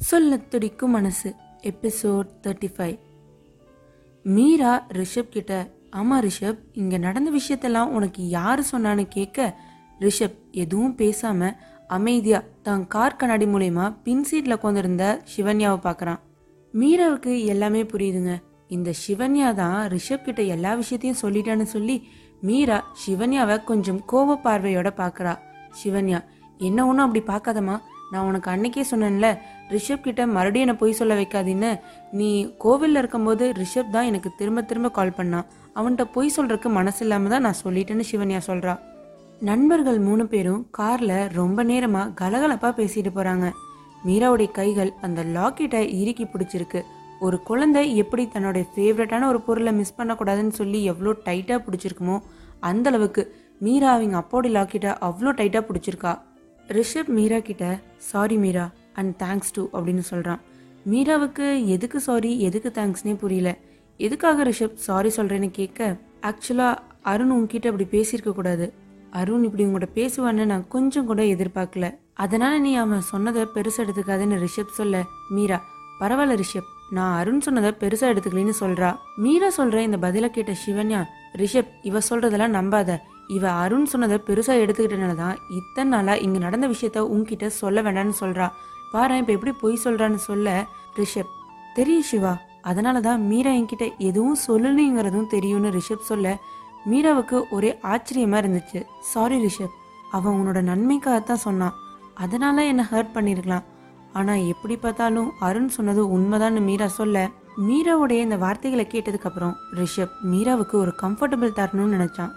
[0.00, 2.96] சொல்ல துடிக்கும் மனசு episode thirty five
[4.22, 9.56] Meera Rishabh கிட்ட ஆமா ரிஷப் இங்க நடந்த விஷயத்தெல்லாம் உனக்கு யாரு சொன்னான்னு கேட்க
[10.00, 11.56] ரிஷப் எதுவும் பேசாம
[11.88, 16.20] அமைதியா தான் கார் கண்ணாடி மூலயமா பின் சீட்டில் உட்காந்துருந்த சிவன்யாவை பார்க்கறான்.
[16.74, 18.42] மீராவுக்கு எல்லாமே புரியுதுங்க.
[18.68, 22.08] இந்த சிவன்யா தான் ரிஷப் கிட்ட எல்லா விஷயத்தையும் சொல்லிட்டான்னு சொல்லி
[22.40, 25.38] மீரா சிவன்யாவை கொஞ்சம் கோப பார்வையோட பார்க்கறா.
[25.84, 26.24] சிவன்யா
[26.58, 27.78] என்ன ஒன்றும் அப்படி பார்க்காதம்மா.
[28.12, 29.38] நான் உனக்கு அன்னைக்கே சொன்னேன்ல
[29.68, 31.80] ரிஷப் கிட்ட மறுபடியும் என்னை பொய் சொல்ல வைக்காதீன்னு.
[32.10, 37.28] நீ கோவிலில் இருக்கும்போது ரிஷப் தான் எனக்கு திரும்ப திரும்ப கால் பண்ணான் அவன்கிட்ட பொய் சொல்றதுக்கு மனசு இல்லாம
[37.28, 38.78] தான் நான் சொல்லிட்டேன்னு சிவன்யா சொல்றா.
[39.40, 43.52] நண்பர்கள் மூணு பேரும் கார்ல ரொம்ப நேரமா கலகலப்பா பேசிட்டு போறாங்க.
[44.06, 46.82] மீராவுடைய கைகள் அந்த லாக்கெட்டை இறுக்கி பிடிச்சிருக்கு.
[47.20, 52.16] ஒரு குழந்தை எப்படி தன்னுடைய ஃபேவரட்டான ஒரு பொருளை மிஸ் பண்ணக்கூடாதுன்னு சொல்லி எவ்வளோ டைட்டாக பிடிச்சிருக்குமோ
[52.60, 56.12] அந்த அளவுக்கு மீரா அவங்க அப்போடைய லாக்கெட்டை அவ்வளோ டைட்டாக பிடிச்சிருக்கா.
[56.68, 60.40] ரிஷப் மீரா கிட்ட sorry Meera and thanks to அப்படின்னு சொல்கிறான்
[60.90, 63.56] மீராவுக்கு எதுக்கு சாரி எதுக்கு தேங்க்ஸ்னே புரியல.
[63.96, 68.72] எதுக்காக ரிஷப் சாரி சொல்கிறேன்னு கேட்க ஆக்சுவலாக அருண் உங்ககிட்ட அப்படி பேசியிருக்க கூடாது.
[69.10, 71.98] அருண் இப்படி உங்கள்கிட்ட பேசுவான்னு நான் கொஞ்சம் கூட எதிர்பார்க்கல.
[72.14, 75.64] அதனால நீ அவன் சொன்னதை பெருசாக எடுத்துக்காதுன்னு ரிஷப் சொல்ல மீரா
[76.00, 78.96] பரவாயில்ல ரிஷப் நான் அருண் சொன்னதை பெருசாக எடுத்துக்கலன்னு சொல்றா.
[79.16, 81.04] மீரா சொல்ற இந்த பதில கேட்ட சிவன்யா
[81.36, 82.98] ரிஷப் இவ சொல்றதெல்லாம் நம்பாத.
[83.28, 88.50] இவ அருண் சொன்னதை பெருசாக எடுத்துக்கிட்டனால தான் இத்தனை நாளாக இங்கே நடந்த விஷயத்த உங்ககிட்ட சொல்ல வேண்டாம்னு சொல்கிறா
[88.92, 90.66] பாரு இப்போ எப்படி பொய் சொல்கிறான்னு சொல்ல.
[90.96, 91.32] ரிஷப்
[91.74, 92.38] தெரியும் சிவா.
[92.62, 96.36] அதனால தான் மீரா என்கிட்ட எதுவும் சொல்லணுங்கிறதும் தெரியும்னு ரிஷப் சொல்ல.
[96.90, 98.82] மீராவுக்கு ஒரே ஆச்சரியமாக இருந்துச்சு.
[99.00, 99.74] சாரி ரிஷப்
[100.10, 101.72] அவன் உன்னோட நன்மைக்காகத்தான் சொன்னான்.
[102.14, 103.64] அதனால என்னை ஹர்ட் பண்ணியிருக்கலாம்
[104.12, 107.30] ஆனால் எப்படி பார்த்தாலும் அருண் சொன்னது உண்மைதான்னு மீரா சொல்ல.
[107.68, 112.32] மீராவுடைய இந்த வார்த்தைகளை கேட்டதுக்கப்புறம் ரிஷப் மீராவுக்கு ஒரு கம்ஃபர்டபுள் தரணும்னு நினச்சான்.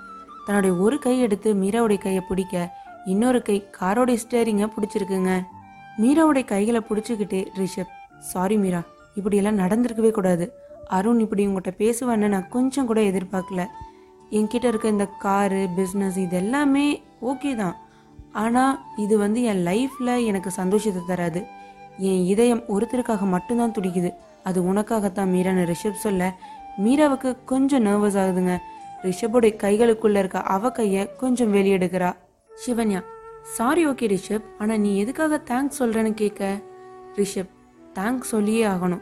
[0.49, 2.53] தன்னுடைய ஒரு கை எடுத்து மீராவுடைய கையை பிடிக்க
[3.05, 5.31] இன்னொரு கை காரோடைய ஸ்டேரிங்கை பிடிச்சிருக்குங்க.
[6.01, 8.81] மீராவுடைய கைகளை பிடிச்சிக்கிட்டே ரிஷப் சாரி மீரா
[9.15, 10.45] இப்படியெல்லாம் நடந்திருக்கவே கூடாது.
[10.87, 13.65] அருண் இப்படி உங்கள்கிட்ட பேசுவான்னு நான் கொஞ்சம் கூட எதிர்பார்க்கல.
[14.31, 17.75] என்கிட்ட இருக்க இந்த காரு பிஸ்னஸ் இது எல்லாமே ஓகே தான்.
[18.31, 21.43] ஆனால் இது வந்து என் லைஃப்பில் எனக்கு சந்தோஷத்தை தராது.
[21.97, 24.11] என் இதயம் ஒருத்தருக்காக மட்டும்தான் துடிக்குது.
[24.43, 26.33] அது உனக்காகத்தான் மீரான்னு ரிஷப் சொல்ல
[26.83, 28.57] மீராவுக்கு கொஞ்சம் நர்வஸ் ஆகுதுங்க.
[29.01, 32.15] ரிஷபோடைய கைகளுக்குள்ள இருக்க அவ கையை கொஞ்சம் வெளியெடுக்கிறா.
[32.65, 33.03] Shivanya
[33.41, 34.43] sorry okay Rishabh.
[34.57, 36.61] ஆனால் நீ எதுக்காக தேங்க்ஸ் சொல்கிறேன்னு கேட்க?
[37.15, 37.49] ரிஷப்
[37.93, 39.01] தேங்க்ஸ் சொல்லியே ஆகணும்.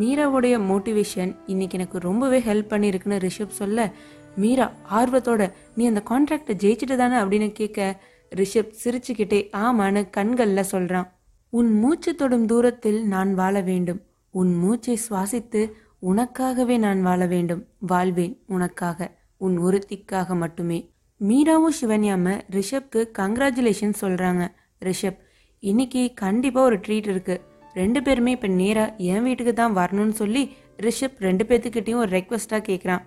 [0.00, 3.90] மீராவுடைய மோட்டிவேஷன் இன்னைக்கு எனக்கு ரொம்பவே ஹெல்ப் பண்ணியிருக்குன்னு ரிஷப் சொல்ல
[4.36, 7.16] மீரா ஆர்வத்தோட நீ அந்த கான்ட்ராக்டை ஜெயிச்சுட்டு தானே?
[7.16, 8.00] அப்படின்னு கேட்க
[8.36, 11.12] ரிஷப் சிரிச்சுக்கிட்டே ஆமான்னு கண்களில் சொல்கிறான்
[11.48, 14.02] உன் மூச்சு தொடும் தூரத்தில் நான் வாழ வேண்டும்.
[14.30, 15.72] உன் மூச்சை சுவாசித்து
[16.02, 17.66] உனக்காகவே நான் வாழ வேண்டும்.
[17.78, 19.20] வாழ்வேன் உனக்காக.
[19.44, 20.78] உன் ஒருத்திக்காக மட்டுமே.
[21.20, 24.42] மீராவும் சிவன்யாம ரிஷப்க்கு கங்க்ராச்சுலேஷன் சொல்கிறாங்க
[24.88, 25.18] ரிஷப்
[25.62, 27.36] இன்னைக்கு கண்டிப்பாக ஒரு ட்ரீட் இருக்கு.
[27.80, 30.42] ரெண்டு பேருமே இப்போ நேராக என் வீட்டுக்கு தான் வரணும்னு சொல்லி
[30.86, 33.02] ரிஷப் ரெண்டு பேர்த்துக்கிட்டேயும் ஒரு ரெக்வஸ்ட்டாக கேட்குறான்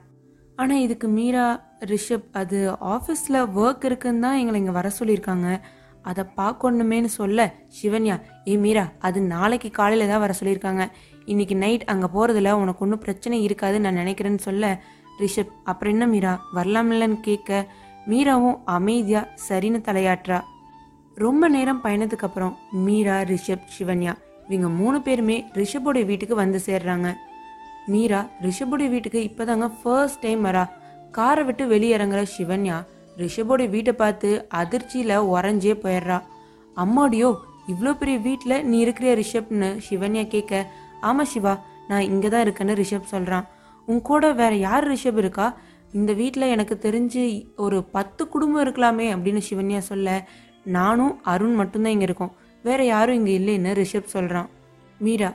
[0.57, 1.46] ஆனால் இதுக்கு மீரா
[1.91, 2.59] ரிஷப் அது
[2.96, 5.47] ஆஃபீஸில் ஒர்க் இருக்குன்னு தான் எங்களை இங்கே வர சொல்லியிருக்காங்க.
[6.09, 7.40] அதை பார்க்கணுமேன்னு சொல்ல
[7.78, 8.16] சிவன்யா
[8.50, 10.84] ஏ மீரா அது நாளைக்கு காலையில் தான் வர சொல்லியிருக்காங்க.
[11.31, 14.66] இன்னைக்கு நைட் அங்கே போகிறதுல உனக்கு ஒன்றும் பிரச்சனை இருக்காதுன்னு நான் நினைக்கிறேன்னு சொல்ல
[15.20, 16.34] ரிஷப் அப்புறம் என்ன மீரா?
[16.56, 17.68] வரலாமில்லன்னு கேட்க
[18.08, 20.40] மீராவும் அமைதியாக சரின்னு தலையாட்டுறா
[21.18, 24.14] ரொம்ப நேரம் பயணத்துக்கு அப்புறம் மீரா ரிஷப் சிவன்யா
[24.50, 27.08] இவங்க மூணு பேருமே ரிஷபோடைய வீட்டுக்கு வந்து சேர்றாங்க.
[27.88, 30.70] மீரா ரிஷபுடைய வீட்டுக்கு இப்போதாங்க ஃபர்ஸ்ட் டைம் வரா.
[31.12, 32.78] காரை விட்டு வெளியே இறங்குற சிவன்யா
[33.18, 36.22] ரிஷபோடைய வீட்டை பார்த்து அதிர்ச்சியில உறைஞ்சே போயிடுறா.
[36.78, 37.30] அம்மாடியோ
[37.68, 40.66] இவ்வளோ பெரிய வீட்டில் நீ இருக்கிற ரிஷப்னு சிவன்யா கேட்க
[41.02, 41.53] ஆமாம் சிவா
[41.88, 43.46] நான் இங்கே தான் இருக்கேன்னு ரிஷப் சொல்கிறான்
[43.85, 45.47] உன் கூட வேற யார் ரிஷப் இருக்கா?
[45.94, 47.23] இந்த வீட்டில் எனக்கு தெரிஞ்சு
[47.56, 50.28] ஒரு பத்து குடும்பம் இருக்கலாமே அப்படின்னு சிவன்யா சொல்ல
[50.63, 52.34] நானும் அருண் மட்டும்தான் இங்கே இருக்கோம்.
[52.63, 54.50] வேற யாரும் இங்கே இல்லைன்னு ரிஷப் சொல்கிறான்
[55.00, 55.29] மீரா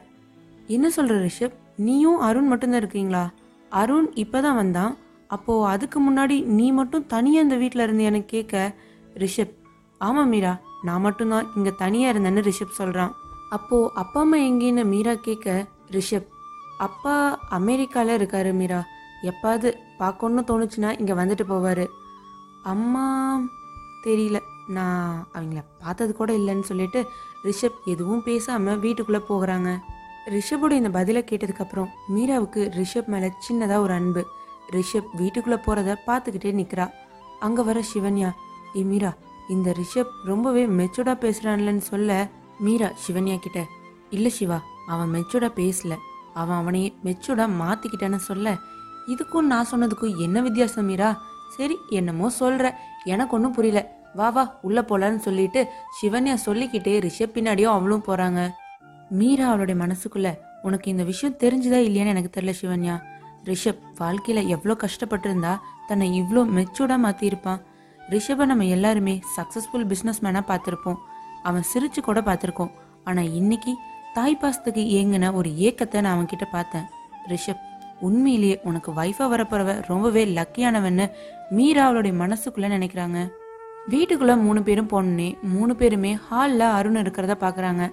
[0.66, 1.55] என்ன சொல்கிற ரிஷப்?
[1.77, 3.31] நீயும் அருண் மட்டும்தான் இருக்கீங்களா?
[3.69, 4.97] அருண் இப்போ தான் வந்தான்.
[5.27, 8.75] அப்போது அதுக்கு முன்னாடி நீ மட்டும் தனியாக இந்த வீட்டில் இருந்தியான்னு கேட்க
[9.15, 9.53] ரிஷப்
[9.99, 13.12] ஆமாம் மீரா நான் மட்டும்தான் இங்கே தனியாக இருந்தேன்னு ரிஷப் சொல்கிறான்
[13.50, 16.29] அப்போது அப்பா அம்மா எங்கேன்னு மீரா கேட்க ரிஷப்
[16.87, 17.15] அப்பா
[17.49, 18.81] அமெரிக்காவில் இருக்காரு மீரா.
[19.23, 19.69] எப்பாவது
[19.99, 21.87] பார்க்கணும்னு தோணுச்சுன்னா இங்கே வந்துட்டு போவார்.
[22.62, 23.05] அம்மா
[24.05, 24.38] தெரியல.
[24.67, 27.00] நான் அவங்கள பார்த்தது கூட இல்லைன்னு சொல்லிட்டு
[27.44, 29.71] ரிஷப் எதுவும் பேசாமல் வீட்டுக்குள்ளே போகிறாங்க.
[30.35, 34.23] ரிஷபோட இந்த பதிலை கேட்டதுக்கப்புறம் மீராவுக்கு ரிஷப் மேலே சின்னதாக ஒரு அன்பு.
[34.73, 36.87] ரிஷப் வீட்டுக்குள்ளே போகிறத பார்த்துக்கிட்டே நிற்கிறா
[37.41, 38.31] அங்கே வர சிவன்யா
[38.76, 39.12] ஏ மீரா
[39.49, 42.29] இந்த ரிஷப் ரொம்பவே மெச்சூர்டாக பேசுகிறான்லன்னு சொல்ல.
[42.59, 43.61] மீரா சிவன்யா கிட்ட
[44.11, 45.99] இல்லை சிவா அவன் மெச்சூர்டாக பேசலை.
[46.35, 48.56] அவன் அவனையே மெச்சூர்டா மாற்றிக்கிட்டேன்னு சொல்ல
[49.09, 51.19] இதுக்கும் நான் சொன்னதுக்கும் என்ன வித்தியாசம் மீரா?
[51.56, 52.75] சரி என்னமோ சொல்ற.
[53.05, 53.87] எனக்கு ஒன்றும் புரியல.
[54.15, 55.69] வா வா உள்ள போலான்னு சொல்லிட்டு
[56.03, 58.50] சிவன்யா சொல்லிக்கிட்டே ரிஷப் பின்னாடியும் அவளும் போறாங்க.
[59.09, 63.03] மீரா அவளுடைய மனசுக்குள்ள உனக்கு இந்த விஷயம் தெரிஞ்சுதா இல்லையான்னு எனக்கு தெரியல சிவன்யா.
[63.44, 67.61] ரிஷப் வாழ்க்கையில எவ்வளோ கஷ்டப்பட்டிருந்தா தன்னை இவ்வளோ மெச்சூர்டா மாத்திருப்பான்
[68.11, 70.97] ரிஷபை நம்ம எல்லாருமே சக்சஸ்ஃபுல் பிஸ்னஸ் மேனா பார்த்துருப்போம்.
[71.43, 72.71] அவன் சிரிச்சு கூட பார்த்துருக்கோம்.
[73.05, 73.75] ஆனா இன்னைக்கு
[74.15, 76.87] தாய் பாசத்துக்கு ஏங்கின ஒரு ஏக்கத்தை நான் அவன்கிட்ட பார்த்தேன்.
[77.29, 77.65] ரிஷப்
[78.01, 81.11] உண்மையிலேயே உனக்கு வைஃபா வரப்போறவ ரொம்பவே லக்கியானவன்னு
[81.51, 83.19] மீரா அவளுடைய மனசுக்குள்ள நினைக்கிறாங்க.
[83.89, 87.93] வீட்டுக்குள்ள மூணு பேரும் போனோன்னே மூணு பேருமே ஹாலில் அருண் இருக்கிறத பாக்குறாங்க.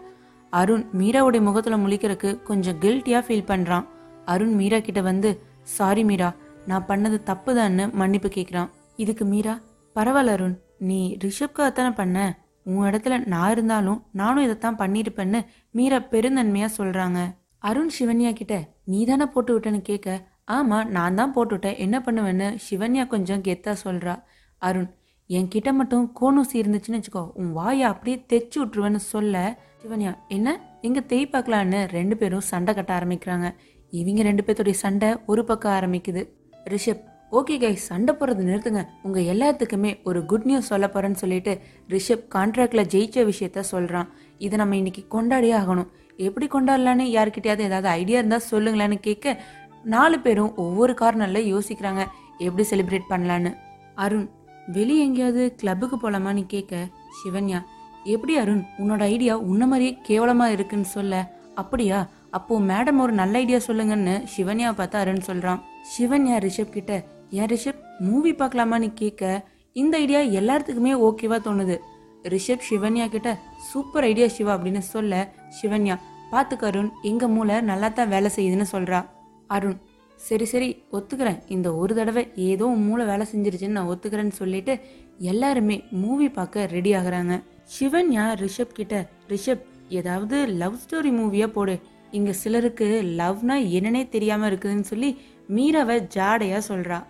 [0.50, 3.86] அருண் மீராவுடைய முகத்துல முழிக்கிறதுக்கு கொஞ்சம் கில்ட்டியா ஃபீல் பண்றான்.
[4.26, 6.34] அருண் மீரா கிட்ட வந்து சாரி மீரா
[6.66, 9.60] நான் பண்ணது தப்புதான்னு மன்னிப்பு கேட்குறான் இதுக்கு மீரா
[9.96, 12.38] பரவாயில்ல அருண் நீ ரிஷப்காக தானே பண்ண?
[12.68, 15.40] உன் இடத்துல நான் இருந்தாலும் நானும் இதைத்தான் பண்ணியிருப்பேன்னு
[15.72, 17.20] மீரா பெருந்தன்மையா சொல்றாங்க.
[17.58, 20.16] அருண் சிவன்யா கிட்ட நீ தானே போட்டு விட்டேன்னு கேட்க?
[20.52, 22.58] ஆமா நான் தான் போட்டுவிட்டேன் என்ன பண்ணுவேன்னு?
[22.70, 24.24] சிவன்யா கொஞ்சம் கெத்தா சொல்றா.
[24.58, 24.90] அருண்
[25.30, 27.32] என்கிட்ட மட்டும் கோணூசி இருந்துச்சுன்னு வச்சுக்கோ.
[27.34, 29.60] உன் வாயை அப்படியே தைச்சு விட்டுருவேன்னு சொல்ல.
[29.84, 30.60] சிவன்யா என்ன?
[30.82, 33.50] எங்க தேய் பார்க்கலான்னு ரெண்டு பேரும் சண்டை கட்ட ஆரம்பிக்கிறாங்க.
[33.90, 36.24] இவங்க ரெண்டு பேர்த்துடைய சண்டை ஒரு பக்கம் ஆரம்பிக்குது.
[36.70, 38.88] ரிஷப் ஓகே கை சண்டை போடுறது நிறுத்துங்க.
[39.04, 41.60] உங்கள் எல்லாத்துக்குமே ஒரு குட் நியூஸ் சொல்ல போகிறேன்னு சொல்லிட்டு
[41.90, 45.88] ரிஷப் கான்ட்ராக்டில் ஜெயிச்ச விஷயத்த சொல்கிறான் இதை நம்ம இன்னைக்கு கொண்டாடியே ஆகணும்.
[46.18, 49.42] எப்படி கொண்டாடலான்னு யார்கிட்டயாவது ஏதாவது ஐடியா இருந்தால் சொல்லுங்களேன்னு கேட்க
[49.84, 52.06] நாலு பேரும் ஒவ்வொரு கார்னர்ல யோசிக்கிறாங்க.
[52.38, 53.58] எப்படி செலிப்ரேட் பண்ணலான்னு
[53.96, 54.30] அருண்
[54.68, 56.88] வெளியே எங்கேயாவது கிளப்புக்கு போகலாமான்னு கேட்க
[57.20, 57.64] சிவன்யா
[58.04, 61.40] எப்படி அருண் உன்னோட ஐடியா உன்ன மாதிரியே கேவலமாக இருக்குன்னு சொல்ல?
[61.56, 62.10] அப்படியா?
[62.32, 65.62] அப்போ மேடம் ஒரு நல்ல ஐடியா சொல்லுங்கன்னு சிவன்யா பார்த்தா அருண் சொல்றான்.
[65.94, 71.78] சிவன்யா ரிஷப் கிட்ட ஏன் ரிஷப் மூவி பார்க்கலாமான்னு கேட்க இந்த ஐடியா எல்லாத்துக்குமே ஓகேவா தோணுது.
[72.24, 73.40] ரிஷப் சிவன்யா கிட்ட
[73.72, 76.00] சூப்பர் ஐடியா சிவா அப்படின்னு சொல்ல சிவன்யா
[76.32, 79.06] பார்த்துக்க அருண் எங்க மூளை நல்லா தான் வேலை செய்யுதுன்னு சொல்றா.
[79.48, 79.78] அருண்
[80.16, 81.40] சரி சரி ஒத்துக்கிறேன்.
[81.48, 84.80] இந்த ஒரு தடவை ஏதோ மூளை வேலை செஞ்சிருச்சுன்னு நான் ஒத்துக்கிறேன்னு சொல்லிட்டு
[85.18, 87.44] எல்லாருமே மூவி பார்க்க ரெடி ஆகுறாங்க.
[87.80, 91.80] சிவன்யா ரிஷப் கிட்ட ரிஷப் ஏதாவது லவ் ஸ்டோரி மூவியா போடு.
[92.12, 95.18] இங்க சிலருக்கு லவ்னா என்னன்னே தெரியாம இருக்குதுன்னு சொல்லி
[95.50, 97.04] மீராவை ஜாடையா சொல்றா.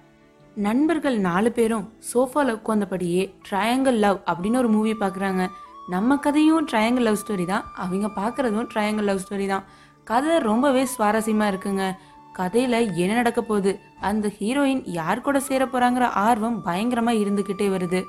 [0.65, 5.47] நண்பர்கள் நாலு பேரும் சோஃபால உட்காந்தபடியே ட்ரையாங்கிள் லவ் அப்படின்னு ஒரு மூவி பார்க்குறாங்க.
[5.87, 7.65] நம்ம கதையும் ட்ரையாங்கிள் லவ் ஸ்டோரி தான்.
[7.75, 9.63] அவங்க பார்க்குறதும் ட்ரையாங்கிள் லவ் ஸ்டோரி தான்.
[10.03, 11.95] கதை ரொம்பவே சுவாரஸ்யமாக இருக்குங்க.
[12.33, 13.79] கதையில் என்ன நடக்க போகுது?
[13.99, 18.01] அந்த ஹீரோயின் யார் கூட சேர போகிறாங்கிற ஆர்வம் பயங்கரமாக இருந்துக்கிட்டே வருது.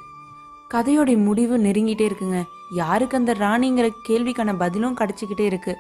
[0.75, 2.41] கதையோட முடிவு நெருங்கிட்டே இருக்குங்க.
[2.75, 5.77] யாருக்கு அந்த ராணிங்கிற கேள்விக்கான பதிலும் கிடைச்சிக்கிட்டே இருக்கு.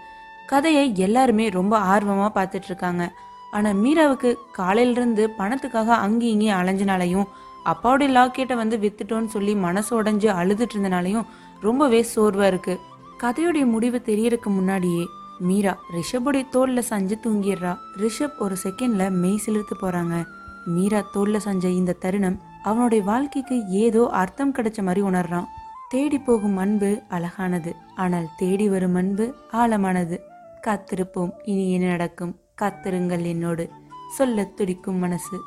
[0.46, 3.04] கதையை எல்லாருமே ரொம்ப ஆர்வமாக பார்த்துட்டு இருக்காங்க.
[3.50, 7.26] ஆனால் மீராவுக்கு காலையிலிருந்து பணத்துக்காக அங்கேயும் இங்கேயும் அலைஞ்சினாலையும்
[7.64, 11.26] அப்பாவுடைய லாக்கெட்டை வந்து வித்துட்டோன்னு சொல்லி மனசு உடஞ்சு அழுதுட்டு இருந்தனாலையும்
[11.60, 12.78] ரொம்பவே சோர்வாக இருக்கு.
[13.22, 15.04] கதையுடைய முடிவு தெரியறதுக்கு முன்னாடியே
[15.38, 17.76] மீரா ரிஷபுடைய தோல்ல சஞ்சு தூங்கிடுறா.
[17.96, 20.26] ரிஷப் ஒரு செகண்ட்ல மெய் சிலிர்த்து போறாங்க.
[20.66, 25.44] மீரா தோல்ல சஞ்ச இந்த தருணம் அவனுடைய வாழ்க்கைக்கு ஏதோ அர்த்தம் கிடைச்ச மாதிரி உணர்றான்.
[25.88, 30.18] தேடி போகும் அன்பு அழகானது ஆனால் தேடி வரும் அன்பு ஆழமானது.
[30.66, 32.34] காத்திருப்போம் இனி என்ன நடக்கும்?
[32.58, 33.70] காத்திருங்கள் என்னோடு.
[34.10, 35.40] சொல்ல துடிக்கும் மனசு.